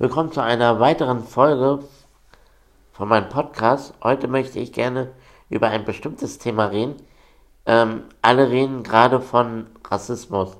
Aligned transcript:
Willkommen 0.00 0.32
zu 0.32 0.42
einer 0.42 0.80
weiteren 0.80 1.24
Folge 1.24 1.80
von 2.90 3.06
meinem 3.06 3.28
Podcast. 3.28 3.92
Heute 4.02 4.28
möchte 4.28 4.58
ich 4.58 4.72
gerne 4.72 5.12
über 5.50 5.68
ein 5.68 5.84
bestimmtes 5.84 6.38
Thema 6.38 6.70
reden. 6.70 6.96
Ähm, 7.66 8.04
alle 8.22 8.48
reden 8.48 8.82
gerade 8.82 9.20
von 9.20 9.66
Rassismus. 9.86 10.56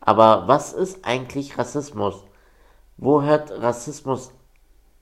Aber 0.00 0.48
was 0.48 0.72
ist 0.72 1.04
eigentlich 1.04 1.56
Rassismus? 1.56 2.24
Wo 2.96 3.22
hört 3.22 3.52
Rassismus 3.62 4.32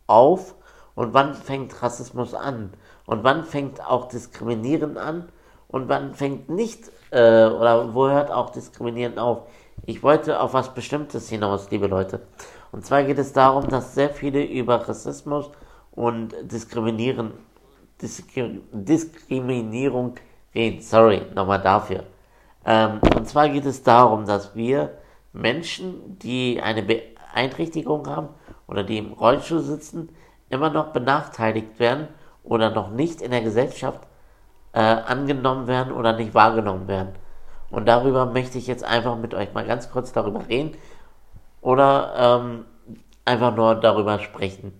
auf 0.06 0.54
und 0.94 1.14
wann 1.14 1.32
fängt 1.32 1.82
Rassismus 1.82 2.34
an? 2.34 2.74
Und 3.06 3.24
wann 3.24 3.42
fängt 3.42 3.82
auch 3.82 4.08
Diskriminieren 4.08 4.98
an? 4.98 5.32
Und 5.66 5.88
wann 5.88 6.12
fängt 6.12 6.50
nicht 6.50 6.92
äh, 7.10 7.46
oder 7.46 7.94
wo 7.94 8.06
hört 8.10 8.30
auch 8.30 8.50
Diskriminieren 8.50 9.18
auf? 9.18 9.48
Ich 9.86 10.02
wollte 10.02 10.40
auf 10.40 10.52
was 10.52 10.74
Bestimmtes 10.74 11.30
hinaus, 11.30 11.70
liebe 11.70 11.86
Leute. 11.86 12.20
Und 12.72 12.84
zwar 12.84 13.02
geht 13.04 13.18
es 13.18 13.32
darum, 13.32 13.68
dass 13.68 13.94
sehr 13.94 14.10
viele 14.10 14.44
über 14.44 14.88
Rassismus 14.88 15.50
und 15.92 16.34
Diskriminieren, 16.42 17.32
Diskriminierung 18.72 20.14
reden. 20.54 20.80
Sorry, 20.80 21.22
nochmal 21.34 21.60
dafür. 21.60 22.04
Ähm, 22.64 23.00
und 23.16 23.26
zwar 23.28 23.48
geht 23.48 23.66
es 23.66 23.82
darum, 23.82 24.26
dass 24.26 24.54
wir 24.54 24.98
Menschen, 25.32 26.18
die 26.18 26.60
eine 26.62 26.82
Beeinträchtigung 26.82 28.06
haben 28.06 28.28
oder 28.66 28.84
die 28.84 28.98
im 28.98 29.12
Rollstuhl 29.12 29.60
sitzen, 29.60 30.10
immer 30.50 30.70
noch 30.70 30.92
benachteiligt 30.92 31.78
werden 31.78 32.08
oder 32.44 32.70
noch 32.70 32.90
nicht 32.90 33.20
in 33.22 33.30
der 33.30 33.42
Gesellschaft 33.42 34.06
äh, 34.72 34.80
angenommen 34.80 35.66
werden 35.66 35.92
oder 35.92 36.12
nicht 36.12 36.34
wahrgenommen 36.34 36.88
werden. 36.88 37.14
Und 37.70 37.86
darüber 37.86 38.26
möchte 38.26 38.58
ich 38.58 38.66
jetzt 38.66 38.84
einfach 38.84 39.16
mit 39.16 39.34
euch 39.34 39.52
mal 39.52 39.66
ganz 39.66 39.90
kurz 39.90 40.12
darüber 40.12 40.48
reden 40.48 40.76
oder 41.68 42.14
ähm, 42.16 42.64
einfach 43.26 43.54
nur 43.54 43.74
darüber 43.74 44.18
sprechen. 44.20 44.72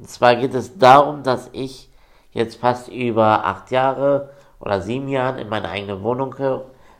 Und 0.00 0.10
zwar 0.10 0.34
geht 0.34 0.54
es 0.54 0.76
darum, 0.76 1.22
dass 1.22 1.48
ich 1.52 1.88
jetzt 2.32 2.56
fast 2.56 2.88
über 2.88 3.44
acht 3.44 3.70
Jahre 3.70 4.30
oder 4.58 4.80
sieben 4.80 5.06
Jahre 5.06 5.40
in 5.40 5.48
meiner 5.48 5.68
eigenen 5.68 6.02
Wohnung 6.02 6.34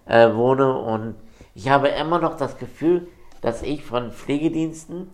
äh, 0.06 0.32
wohne 0.32 0.78
und 0.78 1.16
ich 1.56 1.68
habe 1.68 1.88
immer 1.88 2.20
noch 2.20 2.36
das 2.36 2.56
Gefühl, 2.56 3.08
dass 3.40 3.62
ich 3.62 3.84
von 3.84 4.12
Pflegediensten 4.12 5.10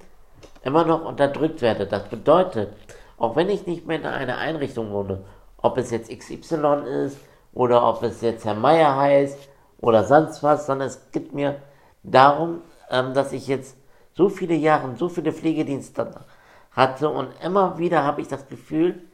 immer 0.63 0.85
noch 0.85 1.07
unterdrückt 1.07 1.63
werde. 1.63 1.87
Das 1.87 2.05
bedeutet, 2.11 2.77
auch 3.17 3.35
wenn 3.35 3.49
ich 3.49 3.67
nicht 3.67 3.87
mehr 3.87 3.99
in 3.99 4.05
einer 4.05 4.37
Einrichtung 4.37 4.93
wohne, 4.93 5.25
ob 5.57 5.79
es 5.79 5.91
jetzt 5.91 6.11
XY 6.11 6.83
ist 7.07 7.17
oder 7.55 7.89
ob 7.89 8.03
es 8.03 8.21
jetzt 8.21 8.45
Herr 8.45 8.55
Meier 8.55 8.95
heißt 8.95 9.39
oder 9.81 10.05
sonst 10.05 10.43
was, 10.43 10.67
sondern 10.67 10.89
es 10.89 11.11
geht 11.13 11.33
mir 11.33 11.63
darum, 12.03 12.61
ähm, 12.91 13.15
dass 13.15 13.33
ich 13.33 13.47
jetzt 13.47 13.78
so 14.19 14.29
viele 14.29 14.57
Jahre, 14.57 14.97
so 14.97 15.09
viele 15.09 15.33
Pflegedienste 15.33 16.11
hatte 16.73 17.09
und 17.09 17.29
immer 17.41 17.79
wieder 17.79 18.03
habe 18.03 18.21
ich 18.21 18.27
das 18.27 18.49
Gefühl, 18.49 19.07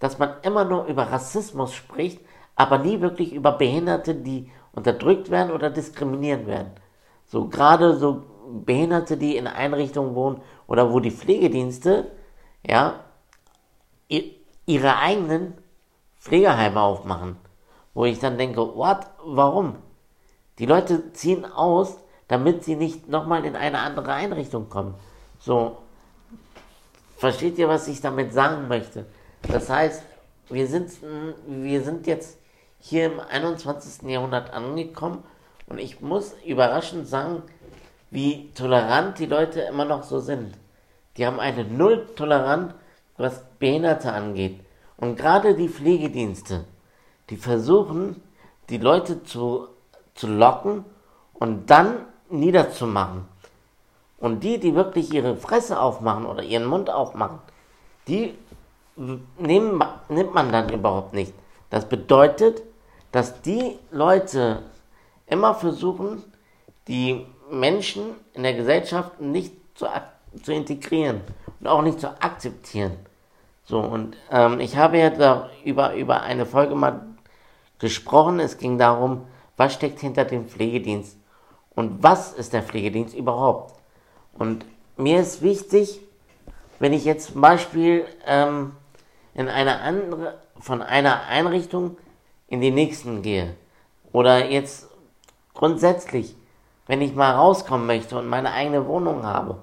dass 0.00 0.18
man 0.18 0.34
immer 0.42 0.66
nur 0.66 0.84
über 0.84 1.04
Rassismus 1.04 1.72
spricht, 1.72 2.20
aber 2.56 2.76
nie 2.76 3.00
wirklich 3.00 3.32
über 3.32 3.52
Behinderte, 3.52 4.14
die 4.14 4.50
unterdrückt 4.72 5.30
werden 5.30 5.50
oder 5.50 5.70
diskriminiert 5.70 6.46
werden. 6.46 6.72
So 7.24 7.48
gerade 7.48 7.96
so 7.96 8.24
Behinderte, 8.66 9.16
die 9.16 9.38
in 9.38 9.46
Einrichtungen 9.46 10.14
wohnen 10.14 10.42
oder 10.66 10.92
wo 10.92 11.00
die 11.00 11.10
Pflegedienste, 11.10 12.10
ja, 12.62 13.00
ihre 14.66 14.96
eigenen 14.98 15.54
Pflegeheime 16.18 16.80
aufmachen. 16.82 17.36
Wo 17.94 18.04
ich 18.04 18.18
dann 18.18 18.36
denke, 18.36 18.60
what, 18.60 19.06
warum? 19.24 19.76
Die 20.58 20.66
Leute 20.66 21.12
ziehen 21.12 21.46
aus, 21.46 21.96
damit 22.30 22.62
sie 22.62 22.76
nicht 22.76 23.08
nochmal 23.08 23.44
in 23.44 23.56
eine 23.56 23.80
andere 23.80 24.12
Einrichtung 24.12 24.68
kommen. 24.68 24.94
So, 25.40 25.78
versteht 27.16 27.58
ihr, 27.58 27.68
was 27.68 27.88
ich 27.88 28.00
damit 28.00 28.32
sagen 28.32 28.68
möchte? 28.68 29.04
Das 29.42 29.68
heißt, 29.68 30.04
wir 30.48 30.68
sind, 30.68 30.92
wir 31.48 31.82
sind 31.82 32.06
jetzt 32.06 32.38
hier 32.78 33.06
im 33.06 33.18
21. 33.18 34.08
Jahrhundert 34.08 34.52
angekommen 34.52 35.24
und 35.66 35.78
ich 35.78 36.00
muss 36.00 36.36
überraschend 36.46 37.08
sagen, 37.08 37.42
wie 38.12 38.52
tolerant 38.54 39.18
die 39.18 39.26
Leute 39.26 39.62
immer 39.62 39.84
noch 39.84 40.04
so 40.04 40.20
sind. 40.20 40.54
Die 41.16 41.26
haben 41.26 41.40
eine 41.40 41.64
Null-Toleranz, 41.64 42.74
was 43.16 43.42
Behinderte 43.58 44.12
angeht. 44.12 44.60
Und 44.96 45.16
gerade 45.16 45.56
die 45.56 45.68
Pflegedienste, 45.68 46.64
die 47.28 47.36
versuchen, 47.36 48.22
die 48.68 48.78
Leute 48.78 49.24
zu, 49.24 49.66
zu 50.14 50.28
locken 50.28 50.84
und 51.34 51.70
dann 51.70 52.06
niederzumachen. 52.30 53.26
Und 54.18 54.44
die, 54.44 54.58
die 54.58 54.74
wirklich 54.74 55.12
ihre 55.12 55.36
Fresse 55.36 55.80
aufmachen 55.80 56.26
oder 56.26 56.42
ihren 56.42 56.66
Mund 56.66 56.90
aufmachen, 56.90 57.38
die 58.06 58.34
nehmen, 59.38 59.82
nimmt 60.08 60.34
man 60.34 60.52
dann 60.52 60.68
überhaupt 60.72 61.14
nicht. 61.14 61.32
Das 61.70 61.88
bedeutet, 61.88 62.62
dass 63.12 63.40
die 63.42 63.78
Leute 63.90 64.62
immer 65.26 65.54
versuchen, 65.54 66.22
die 66.86 67.26
Menschen 67.50 68.14
in 68.34 68.42
der 68.42 68.54
Gesellschaft 68.54 69.20
nicht 69.20 69.54
zu, 69.74 69.86
zu 70.42 70.52
integrieren 70.52 71.22
und 71.60 71.66
auch 71.66 71.82
nicht 71.82 72.00
zu 72.00 72.08
akzeptieren. 72.08 72.96
So, 73.64 73.78
und 73.78 74.16
ähm, 74.30 74.60
ich 74.60 74.76
habe 74.76 74.98
ja 74.98 75.48
über, 75.64 75.94
über 75.94 76.22
eine 76.22 76.44
Folge 76.44 76.74
mal 76.74 77.02
gesprochen. 77.78 78.40
Es 78.40 78.58
ging 78.58 78.78
darum, 78.78 79.26
was 79.56 79.74
steckt 79.74 80.00
hinter 80.00 80.24
dem 80.24 80.46
Pflegedienst 80.46 81.19
und 81.74 82.02
was 82.02 82.32
ist 82.32 82.52
der 82.52 82.62
Pflegedienst 82.62 83.14
überhaupt. 83.14 83.74
Und 84.34 84.64
mir 84.96 85.20
ist 85.20 85.42
wichtig, 85.42 86.00
wenn 86.78 86.92
ich 86.92 87.04
jetzt 87.04 87.32
zum 87.32 87.40
Beispiel 87.40 88.06
ähm, 88.26 88.72
in 89.34 89.48
eine 89.48 89.80
andere, 89.80 90.38
von 90.58 90.82
einer 90.82 91.24
Einrichtung 91.26 91.96
in 92.48 92.60
die 92.60 92.70
nächsten 92.70 93.22
gehe. 93.22 93.54
Oder 94.12 94.50
jetzt 94.50 94.88
grundsätzlich, 95.54 96.36
wenn 96.86 97.00
ich 97.00 97.14
mal 97.14 97.32
rauskommen 97.34 97.86
möchte 97.86 98.18
und 98.18 98.28
meine 98.28 98.52
eigene 98.52 98.86
Wohnung 98.86 99.24
habe 99.24 99.62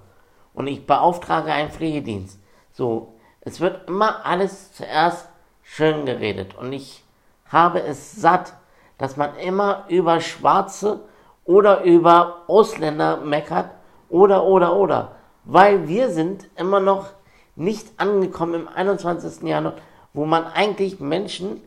und 0.53 0.67
ich 0.67 0.87
beauftrage 0.87 1.51
einen 1.51 1.71
Pflegedienst, 1.71 2.39
so, 2.71 3.13
es 3.41 3.59
wird 3.59 3.87
immer 3.87 4.25
alles 4.25 4.73
zuerst 4.73 5.27
schön 5.63 6.05
geredet. 6.05 6.55
Und 6.55 6.71
ich 6.71 7.03
habe 7.49 7.81
es 7.81 8.13
satt, 8.13 8.53
dass 8.97 9.17
man 9.17 9.35
immer 9.37 9.85
über 9.89 10.21
Schwarze 10.21 11.01
oder 11.47 11.83
über 11.83 12.43
Ausländer 12.47 13.17
meckert 13.17 13.71
oder, 14.09 14.43
oder, 14.43 14.75
oder. 14.75 15.11
Weil 15.45 15.87
wir 15.87 16.11
sind 16.11 16.47
immer 16.55 16.79
noch 16.79 17.07
nicht 17.55 17.87
angekommen 17.97 18.53
im 18.53 18.67
21. 18.67 19.41
Jahrhundert, 19.43 19.81
wo 20.13 20.25
man 20.25 20.45
eigentlich 20.45 20.99
Menschen 20.99 21.61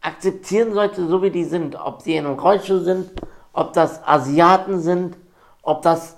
akzeptieren 0.00 0.72
sollte, 0.72 1.06
so 1.06 1.22
wie 1.22 1.30
die 1.30 1.44
sind. 1.44 1.76
Ob 1.76 2.02
sie 2.02 2.16
in 2.16 2.26
einem 2.26 2.38
Rollstuhl 2.38 2.80
sind, 2.80 3.10
ob 3.52 3.74
das 3.74 4.06
Asiaten 4.06 4.80
sind, 4.80 5.16
ob 5.62 5.82
das 5.82 6.16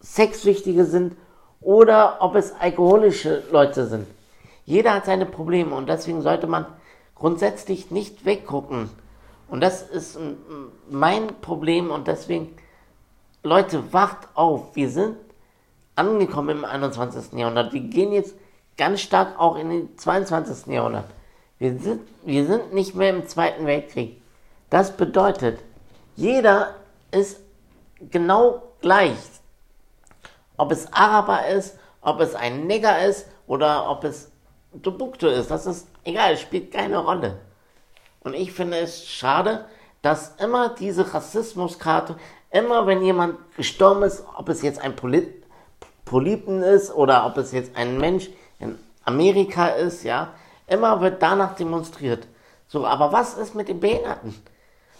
Sexsüchtige 0.00 0.84
sind 0.84 1.16
oder 1.60 2.16
ob 2.20 2.34
es 2.34 2.52
alkoholische 2.58 3.42
Leute 3.50 3.86
sind. 3.86 4.06
Jeder 4.64 4.94
hat 4.94 5.04
seine 5.04 5.26
Probleme 5.26 5.74
und 5.74 5.88
deswegen 5.88 6.22
sollte 6.22 6.46
man 6.46 6.66
grundsätzlich 7.14 7.90
nicht 7.90 8.24
weggucken. 8.24 8.88
Und 9.48 9.60
das 9.60 9.82
ist 9.82 10.18
mein 10.90 11.28
Problem 11.40 11.90
und 11.90 12.08
deswegen, 12.08 12.56
Leute, 13.42 13.92
wacht 13.92 14.28
auf. 14.34 14.74
Wir 14.74 14.90
sind 14.90 15.16
angekommen 15.94 16.58
im 16.58 16.64
21. 16.64 17.32
Jahrhundert. 17.38 17.72
Wir 17.72 17.80
gehen 17.80 18.12
jetzt 18.12 18.34
ganz 18.76 19.00
stark 19.00 19.38
auch 19.38 19.56
in 19.56 19.70
den 19.70 19.98
22. 19.98 20.66
Jahrhundert. 20.66 21.06
Wir 21.58 21.78
sind, 21.78 22.02
wir 22.24 22.46
sind 22.46 22.74
nicht 22.74 22.94
mehr 22.94 23.10
im 23.10 23.26
Zweiten 23.26 23.66
Weltkrieg. 23.66 24.20
Das 24.68 24.96
bedeutet, 24.96 25.60
jeder 26.16 26.74
ist 27.12 27.40
genau 28.10 28.62
gleich. 28.80 29.16
Ob 30.56 30.72
es 30.72 30.92
Araber 30.92 31.46
ist, 31.46 31.78
ob 32.00 32.20
es 32.20 32.34
ein 32.34 32.66
Nigger 32.66 33.04
ist 33.06 33.26
oder 33.46 33.88
ob 33.90 34.04
es 34.04 34.30
Dubuktu 34.72 35.28
ist, 35.28 35.50
das 35.50 35.66
ist 35.66 35.88
egal, 36.04 36.36
spielt 36.36 36.72
keine 36.72 36.98
Rolle. 36.98 37.38
Und 38.26 38.34
ich 38.34 38.50
finde 38.50 38.78
es 38.78 39.06
schade, 39.06 39.66
dass 40.02 40.34
immer 40.40 40.70
diese 40.70 41.14
Rassismuskarte, 41.14 42.16
immer 42.50 42.84
wenn 42.88 43.00
jemand 43.02 43.36
gestorben 43.56 44.02
ist, 44.02 44.24
ob 44.36 44.48
es 44.48 44.62
jetzt 44.62 44.80
ein 44.80 44.96
Polit 44.96 45.44
Polypen 46.04 46.64
ist 46.64 46.92
oder 46.92 47.24
ob 47.24 47.36
es 47.36 47.52
jetzt 47.52 47.76
ein 47.76 47.98
Mensch 47.98 48.28
in 48.58 48.80
Amerika 49.04 49.68
ist, 49.68 50.02
ja, 50.02 50.34
immer 50.66 51.00
wird 51.00 51.22
danach 51.22 51.54
demonstriert. 51.54 52.26
So, 52.66 52.84
aber 52.84 53.12
was 53.12 53.34
ist 53.34 53.54
mit 53.54 53.68
den 53.68 53.78
Behinderten? 53.78 54.34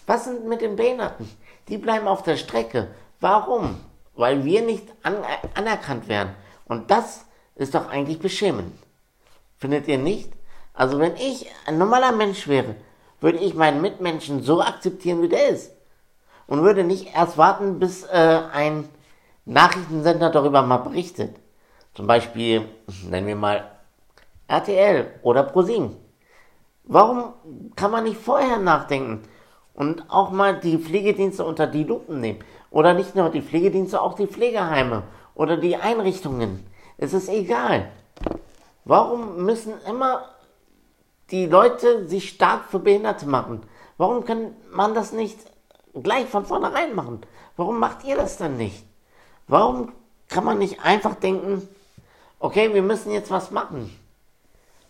Was 0.06 0.26
sind 0.26 0.46
mit 0.46 0.60
den 0.60 0.76
Behinderten? 0.76 1.28
Die 1.66 1.78
bleiben 1.78 2.06
auf 2.06 2.22
der 2.22 2.36
Strecke. 2.36 2.94
Warum? 3.18 3.80
Weil 4.14 4.44
wir 4.44 4.62
nicht 4.62 4.86
an 5.02 5.16
anerkannt 5.54 6.06
werden. 6.06 6.32
Und 6.66 6.92
das 6.92 7.24
ist 7.56 7.74
doch 7.74 7.88
eigentlich 7.88 8.20
beschämend. 8.20 8.72
Findet 9.58 9.88
ihr 9.88 9.98
nicht? 9.98 10.32
Also 10.74 11.00
wenn 11.00 11.16
ich 11.16 11.46
ein 11.66 11.78
normaler 11.78 12.12
Mensch 12.12 12.46
wäre, 12.46 12.76
würde 13.20 13.38
ich 13.38 13.54
meinen 13.54 13.80
Mitmenschen 13.80 14.42
so 14.42 14.60
akzeptieren, 14.60 15.22
wie 15.22 15.28
der 15.28 15.48
ist. 15.48 15.72
Und 16.46 16.62
würde 16.62 16.84
nicht 16.84 17.14
erst 17.14 17.38
warten, 17.38 17.78
bis 17.78 18.04
äh, 18.04 18.40
ein 18.52 18.88
Nachrichtensender 19.44 20.30
darüber 20.30 20.62
mal 20.62 20.78
berichtet. 20.78 21.36
Zum 21.94 22.06
Beispiel, 22.06 22.68
nennen 23.08 23.26
wir 23.26 23.36
mal 23.36 23.70
RTL 24.48 25.14
oder 25.22 25.42
ProSieben. 25.42 25.96
Warum 26.84 27.32
kann 27.74 27.90
man 27.90 28.04
nicht 28.04 28.20
vorher 28.20 28.58
nachdenken 28.58 29.22
und 29.74 30.04
auch 30.08 30.30
mal 30.30 30.60
die 30.60 30.78
Pflegedienste 30.78 31.44
unter 31.44 31.66
die 31.66 31.84
Lupen 31.84 32.20
nehmen? 32.20 32.40
Oder 32.70 32.94
nicht 32.94 33.16
nur 33.16 33.30
die 33.30 33.42
Pflegedienste, 33.42 34.00
auch 34.00 34.14
die 34.14 34.26
Pflegeheime 34.26 35.02
oder 35.34 35.56
die 35.56 35.76
Einrichtungen. 35.76 36.64
Es 36.96 37.12
ist 37.12 37.28
egal. 37.28 37.90
Warum 38.84 39.44
müssen 39.44 39.74
immer 39.88 40.22
die 41.30 41.46
Leute 41.46 42.06
sich 42.06 42.28
stark 42.30 42.66
für 42.70 42.78
Behinderte 42.78 43.26
machen? 43.26 43.62
Warum 43.98 44.24
kann 44.24 44.54
man 44.70 44.94
das 44.94 45.12
nicht 45.12 45.38
gleich 45.94 46.26
von 46.26 46.44
vornherein 46.44 46.94
machen? 46.94 47.22
Warum 47.56 47.78
macht 47.78 48.04
ihr 48.04 48.16
das 48.16 48.36
dann 48.36 48.56
nicht? 48.56 48.84
Warum 49.48 49.92
kann 50.28 50.44
man 50.44 50.58
nicht 50.58 50.84
einfach 50.84 51.14
denken, 51.14 51.66
okay, 52.38 52.72
wir 52.74 52.82
müssen 52.82 53.12
jetzt 53.12 53.30
was 53.30 53.50
machen? 53.50 53.96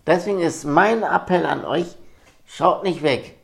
Deswegen 0.06 0.40
ist 0.40 0.64
mein 0.64 1.02
Appell 1.02 1.46
an 1.46 1.64
euch, 1.64 1.86
schaut 2.46 2.82
nicht 2.82 3.02
weg. 3.02 3.36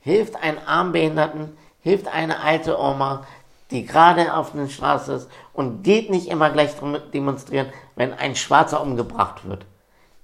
Hilft 0.00 0.36
einen 0.36 0.58
Armbehinderten, 0.58 1.56
hilft 1.80 2.08
eine 2.08 2.40
alte 2.40 2.78
Oma, 2.78 3.26
die 3.70 3.84
gerade 3.84 4.34
auf 4.34 4.52
der 4.52 4.68
Straße 4.68 5.12
ist 5.14 5.30
und 5.52 5.82
geht 5.82 6.10
nicht 6.10 6.28
immer 6.28 6.50
gleich 6.50 6.72
demonstrieren, 7.12 7.72
wenn 7.96 8.12
ein 8.12 8.36
Schwarzer 8.36 8.80
umgebracht 8.80 9.48
wird. 9.48 9.64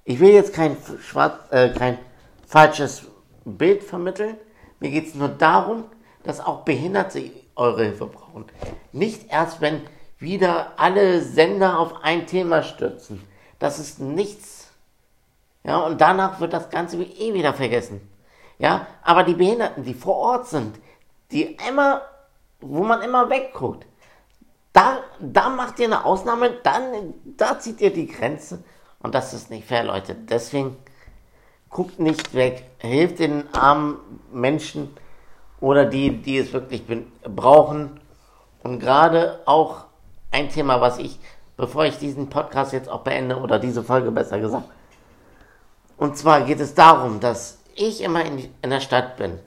Ich 0.05 0.21
will 0.21 0.31
jetzt 0.31 0.53
kein, 0.53 0.77
schwarz, 1.01 1.35
äh, 1.51 1.71
kein 1.71 1.99
falsches 2.47 3.07
Bild 3.45 3.83
vermitteln. 3.83 4.37
Mir 4.81 4.91
geht 4.91 5.09
es 5.09 5.15
nur 5.15 5.29
darum, 5.29 5.85
dass 6.25 6.41
auch 6.41 6.65
Behinderte 6.65 7.31
eure 7.55 7.85
Hilfe 7.85 8.07
brauchen. 8.07 8.47
Nicht 8.93 9.31
erst, 9.31 9.61
wenn 9.61 9.83
wieder 10.19 10.73
alle 10.77 11.23
Sender 11.23 11.79
auf 11.79 12.03
ein 12.03 12.27
Thema 12.27 12.63
stürzen. 12.63 13.23
Das 13.59 13.79
ist 13.79 14.01
nichts. 14.01 14.71
Ja, 15.65 15.79
und 15.79 16.01
danach 16.01 16.41
wird 16.41 16.53
das 16.53 16.71
Ganze 16.71 17.03
eh 17.03 17.35
wieder 17.35 17.55
vergessen. 17.55 18.01
Ja, 18.59 18.87
aber 19.03 19.23
die 19.23 19.35
Behinderten, 19.35 19.85
die 19.85 19.95
vor 19.95 20.17
Ort 20.17 20.49
sind, 20.49 20.79
die 21.31 21.57
immer 21.69 22.03
wo 22.63 22.85
man 22.85 23.03
immer 23.03 23.29
wegguckt. 23.29 23.87
Da, 24.73 25.01
da 25.21 25.51
macht 25.51 25.79
ihr 25.81 25.87
eine 25.87 26.05
Ausnahme, 26.05 26.51
dann, 26.63 27.13
da 27.37 27.59
zieht 27.59 27.81
ihr 27.81 27.93
die 27.93 28.07
Grenze. 28.07 28.65
Und 29.03 29.15
das 29.15 29.35
ist 29.35 29.51
nicht 29.51 29.67
fair, 29.67 29.85
Leute. 29.85 30.15
Deswegen 30.15 30.77
guckt 31.69 31.99
nicht 31.99 32.35
weg, 32.35 32.65
hilft 32.79 33.19
den 33.19 33.53
armen 33.53 33.97
Menschen 34.33 34.95
oder 35.61 35.85
die, 35.85 36.23
die 36.23 36.39
es 36.39 36.53
wirklich 36.53 36.83
brauchen. 37.25 38.01
Und 38.63 38.79
gerade 38.79 39.41
auch 39.47 39.85
ein 40.31 40.49
Thema, 40.49 40.81
was 40.81 40.99
ich, 40.99 41.19
bevor 41.57 41.85
ich 41.85 41.99
diesen 41.99 42.29
Podcast 42.29 42.73
jetzt 42.73 42.89
auch 42.89 43.01
beende, 43.01 43.37
oder 43.39 43.59
diese 43.59 43.83
Folge 43.83 44.11
besser 44.11 44.39
gesagt, 44.39 44.69
und 45.97 46.17
zwar 46.17 46.43
geht 46.43 46.61
es 46.61 46.75
darum, 46.75 47.21
dass 47.21 47.59
ich 47.75 48.03
immer 48.03 48.25
in, 48.25 48.53
in 48.61 48.71
der 48.71 48.81
Stadt 48.81 49.17
bin 49.17 49.39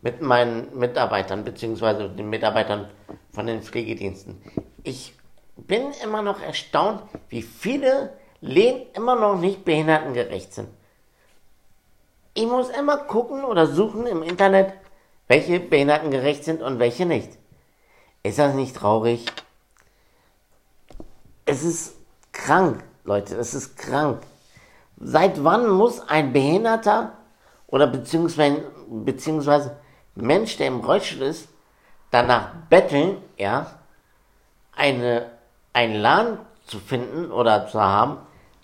mit 0.00 0.20
meinen 0.20 0.76
Mitarbeitern, 0.76 1.44
beziehungsweise 1.44 2.08
den 2.08 2.28
Mitarbeitern 2.28 2.88
von 3.32 3.46
den 3.46 3.62
Pflegediensten. 3.62 4.40
Ich 4.82 5.14
bin 5.56 5.92
immer 6.02 6.22
noch 6.22 6.40
erstaunt, 6.40 7.02
wie 7.28 7.42
viele 7.42 8.12
Lehen 8.42 8.82
immer 8.94 9.14
noch 9.14 9.38
nicht 9.38 9.64
behindertengerecht 9.64 10.52
sind. 10.52 10.68
Ich 12.34 12.46
muss 12.46 12.70
immer 12.70 12.98
gucken 12.98 13.44
oder 13.44 13.66
suchen 13.66 14.06
im 14.06 14.22
Internet, 14.22 14.74
welche 15.28 15.60
behindertengerecht 15.60 16.42
sind 16.44 16.60
und 16.60 16.80
welche 16.80 17.06
nicht. 17.06 17.30
Ist 18.24 18.40
das 18.40 18.54
nicht 18.54 18.74
traurig? 18.76 19.26
Es 21.44 21.62
ist 21.62 21.94
krank, 22.32 22.82
Leute, 23.04 23.36
es 23.36 23.54
ist 23.54 23.76
krank. 23.76 24.22
Seit 24.98 25.42
wann 25.44 25.68
muss 25.70 26.00
ein 26.00 26.32
Behinderter 26.32 27.12
oder 27.68 27.86
beziehungsweise, 27.86 28.64
beziehungsweise 28.88 29.76
Mensch, 30.16 30.56
der 30.56 30.66
im 30.66 30.80
Rollstuhl 30.80 31.22
ist, 31.22 31.48
danach 32.10 32.54
betteln, 32.68 33.18
ja, 33.36 33.78
eine, 34.74 35.30
einen 35.72 35.94
Laden 35.94 36.38
zu 36.66 36.80
finden 36.80 37.30
oder 37.30 37.68
zu 37.68 37.80
haben, 37.80 38.18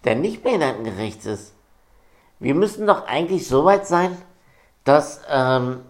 der 0.05 0.15
nicht 0.15 0.43
behindertengerecht 0.43 1.25
ist. 1.27 1.55
Wir 2.39 2.55
müssen 2.55 2.87
doch 2.87 3.07
eigentlich 3.07 3.49
so 3.49 3.65
weit 3.65 3.87
sein, 3.87 4.17
dass, 4.85 5.21
ähm, 5.29 5.81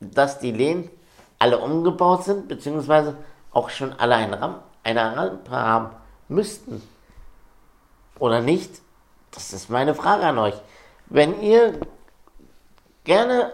dass 0.00 0.38
die 0.38 0.52
Lehnen 0.52 0.90
alle 1.38 1.58
umgebaut 1.58 2.24
sind, 2.24 2.48
beziehungsweise 2.48 3.16
auch 3.52 3.70
schon 3.70 3.92
alle 3.92 4.14
eine, 4.14 4.40
Ram 4.40 4.56
eine 4.82 5.16
Rampe 5.16 5.50
haben 5.50 5.90
müssten. 6.28 6.82
Oder 8.18 8.40
nicht? 8.40 8.80
Das 9.30 9.52
ist 9.52 9.70
meine 9.70 9.94
Frage 9.94 10.24
an 10.24 10.38
euch. 10.38 10.54
Wenn 11.06 11.40
ihr 11.40 11.80
gerne 13.04 13.52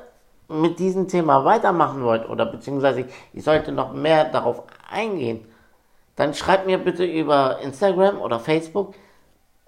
mit 0.48 0.78
diesem 0.78 1.08
Thema 1.08 1.44
weitermachen 1.44 2.02
wollt 2.02 2.28
oder 2.28 2.46
beziehungsweise 2.46 3.06
ich 3.32 3.44
sollte 3.44 3.72
noch 3.72 3.92
mehr 3.92 4.26
darauf 4.26 4.62
eingehen, 4.90 5.46
dann 6.14 6.34
schreibt 6.34 6.66
mir 6.66 6.78
bitte 6.78 7.04
über 7.04 7.58
Instagram 7.60 8.20
oder 8.20 8.40
Facebook 8.40 8.94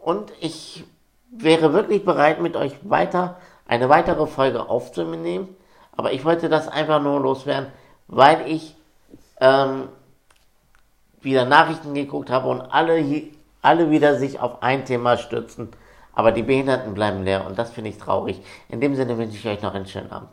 und 0.08 0.32
ich 0.40 0.84
wäre 1.30 1.74
wirklich 1.74 2.02
bereit, 2.02 2.40
mit 2.40 2.56
euch 2.56 2.72
weiter 2.82 3.36
eine 3.66 3.90
weitere 3.90 4.26
Folge 4.26 4.66
aufzunehmen. 4.66 5.54
Aber 5.94 6.14
ich 6.14 6.24
wollte 6.24 6.48
das 6.48 6.66
einfach 6.66 7.02
nur 7.02 7.20
loswerden, 7.20 7.70
weil 8.06 8.50
ich 8.50 8.74
ähm, 9.38 9.88
wieder 11.20 11.44
Nachrichten 11.44 11.92
geguckt 11.92 12.30
habe 12.30 12.48
und 12.48 12.62
alle, 12.62 13.04
alle 13.60 13.90
wieder 13.90 14.16
sich 14.16 14.40
auf 14.40 14.62
ein 14.62 14.86
Thema 14.86 15.18
stürzen. 15.18 15.68
Aber 16.14 16.32
die 16.32 16.42
Behinderten 16.42 16.94
bleiben 16.94 17.22
leer 17.22 17.46
und 17.46 17.58
das 17.58 17.70
finde 17.70 17.90
ich 17.90 17.98
traurig. 17.98 18.40
In 18.70 18.80
dem 18.80 18.94
Sinne 18.94 19.18
wünsche 19.18 19.36
ich 19.36 19.46
euch 19.46 19.60
noch 19.60 19.74
einen 19.74 19.86
schönen 19.86 20.10
Abend. 20.10 20.30